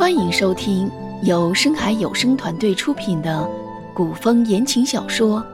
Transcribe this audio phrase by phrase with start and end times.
[0.00, 0.90] 欢迎收听
[1.24, 3.46] 由深海有声团队出品的
[3.94, 5.44] 古风言情小说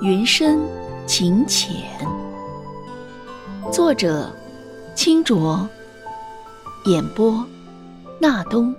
[0.02, 0.60] 《云深
[1.06, 1.74] 情浅》，
[3.72, 4.30] 作者：
[4.94, 5.66] 清浊，
[6.84, 7.42] 演播：
[8.20, 8.76] 纳东。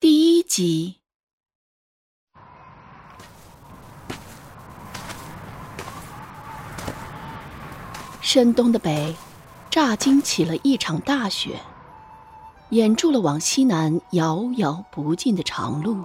[0.00, 0.96] 第一集。
[8.28, 9.14] 深冬的北，
[9.70, 11.60] 乍惊起了一场大雪，
[12.70, 15.96] 掩住了往西南遥遥不尽的长路。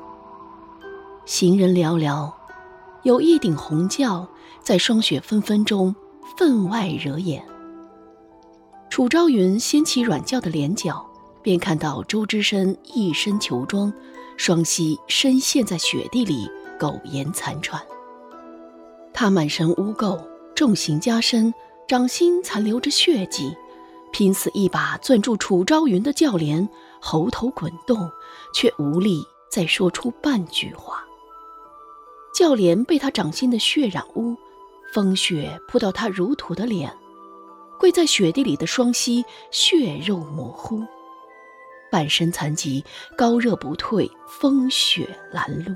[1.25, 2.31] 行人寥寥，
[3.01, 4.27] 有一顶红轿
[4.61, 5.95] 在霜雪纷纷中
[6.37, 7.43] 分外惹眼。
[8.91, 11.03] 楚昭云掀起软轿的帘角，
[11.41, 13.91] 便看到周之深一身裘装，
[14.37, 16.47] 双膝深陷在雪地里，
[16.79, 17.81] 苟延残喘。
[19.11, 20.19] 他满身污垢，
[20.53, 21.51] 重刑加身。
[21.91, 23.53] 掌心残留着血迹，
[24.13, 26.69] 拼死一把攥住楚昭云的轿帘，
[27.01, 28.09] 喉头滚动，
[28.53, 31.03] 却无力再说出半句话。
[32.33, 34.37] 轿帘被他掌心的血染污，
[34.93, 36.97] 风雪扑到他如土的脸，
[37.77, 40.81] 跪在雪地里的双膝血肉模糊，
[41.91, 42.85] 半身残疾，
[43.17, 45.75] 高热不退，风雪拦路，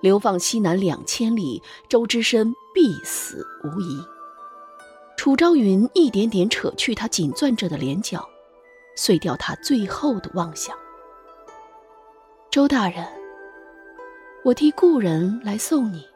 [0.00, 4.04] 流放西南两千里，周之深必死无疑。
[5.16, 8.24] 楚昭云一点点扯去他紧攥着的脸角，
[8.94, 10.76] 碎掉他最后的妄想。
[12.48, 13.04] 周大人，
[14.44, 16.06] 我替故人来送你。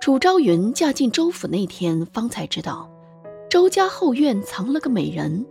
[0.00, 2.95] 楚昭云嫁进周府那天，方才知道。
[3.48, 5.46] 周家后院藏了个美人，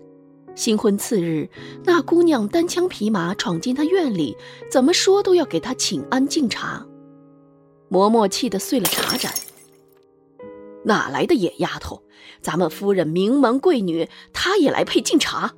[0.53, 1.50] 新婚次日，
[1.83, 4.35] 那姑娘单枪匹马闯进他院里，
[4.69, 6.85] 怎么说都要给他请安敬茶。
[7.89, 9.34] 嬷嬷气得碎了茶盏，
[10.84, 12.01] 哪来的野丫头？
[12.41, 15.53] 咱们夫人名门贵女，她也来配敬茶？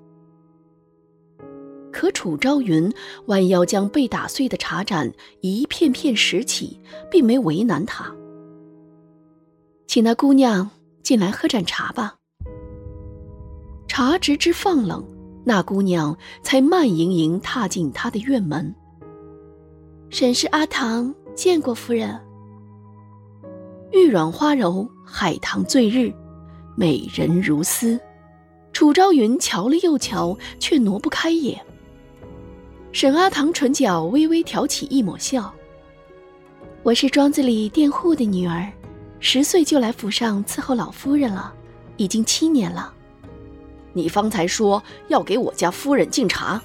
[1.92, 2.94] 可楚昭云
[3.26, 5.12] 弯腰将被打碎的茶盏
[5.42, 8.16] 一片片拾起，并没为难他，
[9.88, 10.70] 请那姑娘
[11.02, 12.18] 进来喝盏茶吧。
[13.88, 15.04] 茶直至放冷，
[15.44, 18.74] 那姑娘才慢盈盈踏进他的院门。
[20.10, 22.20] 沈氏阿唐见过夫人。
[23.92, 26.14] 玉软花柔，海棠醉日，
[26.76, 28.00] 美人如丝。
[28.74, 31.60] 楚昭云瞧了又瞧，却挪不开眼。
[32.92, 35.52] 沈阿唐唇角微微挑起一抹笑
[36.84, 38.72] ：“我是庄子里佃户的女儿，
[39.20, 41.54] 十岁就来府上伺候老夫人了，
[41.96, 42.94] 已经七年了。”
[43.94, 46.62] 你方才说要给我家夫人敬茶，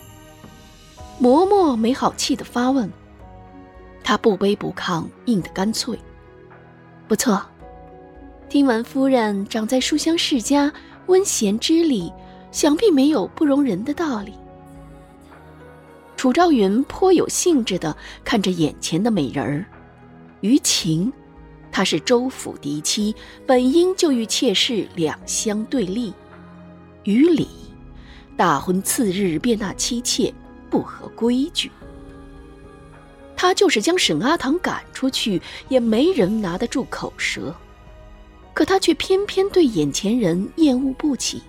[1.20, 2.90] 嬷嬷没好气的发问。
[4.04, 5.98] 他不卑不亢，应得干脆。
[7.08, 7.40] 不错，
[8.48, 10.72] 听闻夫人长在书香世家，
[11.06, 12.12] 温贤知礼，
[12.50, 14.32] 想必没有不容人的道理。
[16.16, 19.64] 楚昭云颇有兴致的看着眼前的美人儿，
[20.40, 21.12] 于情，
[21.70, 23.14] 她是周府嫡妻，
[23.46, 26.12] 本应就与妾室两相对立。
[27.04, 27.48] 于礼，
[28.36, 30.32] 大婚次日便纳妻妾，
[30.70, 31.70] 不合规矩。
[33.36, 37.54] 他就是将沈阿棠赶出去，也没人拿得住口舌。
[38.54, 41.42] 可他却偏偏对眼前人厌恶不起。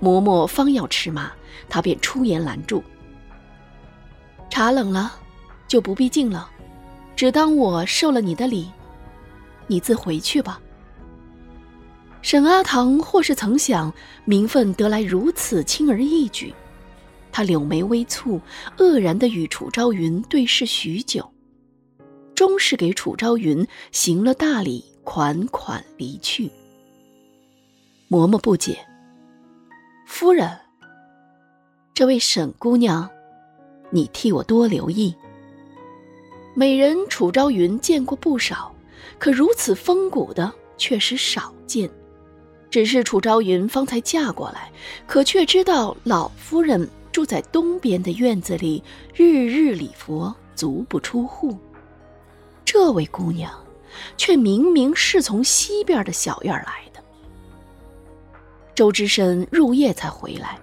[0.00, 1.30] 嬷嬷方要吃马，
[1.68, 2.82] 他便出言拦住
[4.50, 5.12] ：“茶冷了，
[5.68, 6.50] 就不必敬了，
[7.14, 8.70] 只当我受了你的礼，
[9.66, 10.60] 你自回去吧。”
[12.28, 13.90] 沈阿棠或是曾想
[14.26, 16.52] 名分得来如此轻而易举，
[17.32, 18.38] 他柳眉微蹙，
[18.76, 21.26] 愕然地与楚昭云对视许久，
[22.34, 26.50] 终是给楚昭云行了大礼，款款离去。
[28.10, 28.78] 嬷嬷不解
[30.06, 30.54] ：“夫人，
[31.94, 33.08] 这位沈姑娘，
[33.88, 35.14] 你替我多留意。
[36.54, 38.70] 美人楚昭云见过不少，
[39.18, 41.90] 可如此风骨的却是少见。”
[42.70, 44.70] 只是楚昭云方才嫁过来，
[45.06, 48.82] 可却知道老夫人住在东边的院子里，
[49.14, 51.56] 日日礼佛，足不出户。
[52.64, 53.50] 这位姑娘，
[54.16, 57.02] 却明明是从西边的小院来的。
[58.74, 60.58] 周之深入夜才回来，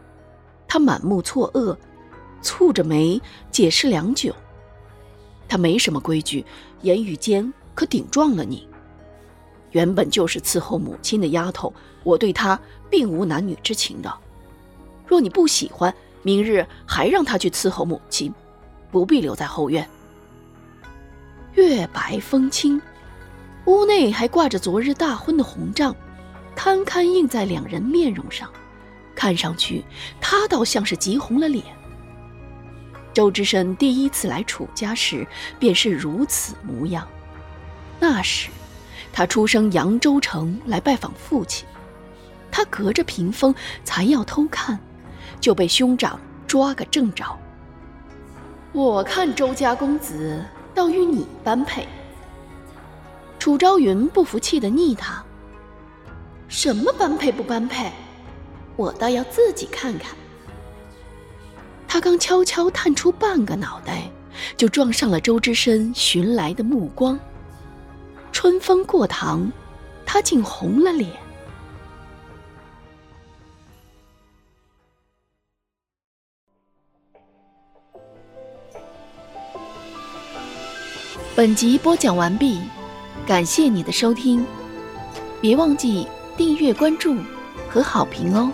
[0.68, 1.75] 他满目错愕，
[2.44, 3.19] 蹙着眉
[3.51, 4.34] 解释良久。
[5.48, 6.46] 他没什么规矩，
[6.81, 8.68] 言语间可顶撞了你。
[9.75, 11.74] 原本就是伺候母亲的丫头，
[12.04, 12.57] 我对她
[12.89, 14.10] 并无男女之情的。
[15.06, 15.94] 若你不喜欢，
[16.24, 18.33] 明日还让她去伺候母亲，
[18.89, 19.86] 不必留在后院。
[21.56, 22.81] 月白风清，
[23.66, 25.94] 屋内还挂着昨日大婚的红帐，
[26.56, 28.50] 堪堪映在两人面容上，
[29.13, 29.83] 看上去
[30.22, 31.66] 他倒像是急红了脸。
[33.13, 35.27] 周之深第一次来楚家时
[35.60, 37.06] 便是如此模样，
[38.00, 38.50] 那时
[39.12, 41.68] 他出生扬州城来拜访父亲，
[42.52, 43.54] 他隔着屏风
[43.84, 44.80] 才要偷看，
[45.40, 47.26] 就被兄长抓个正着。
[48.72, 50.44] 我看周家公子。
[50.76, 51.88] 倒与你般配。
[53.40, 55.24] 楚昭云不服气的逆他
[56.50, 57.90] ：“什么般配不般配？
[58.76, 60.14] 我倒要自己看看。”
[61.88, 64.12] 他刚悄悄探出半个脑袋，
[64.58, 67.18] 就撞上了周之深寻来的目光。
[68.36, 69.50] 春风过堂，
[70.06, 71.10] 他竟红了脸。
[81.34, 82.60] 本集播讲完毕，
[83.26, 84.46] 感谢你的收听，
[85.40, 86.06] 别忘记
[86.36, 87.16] 订阅、关注
[87.70, 88.52] 和好评哦。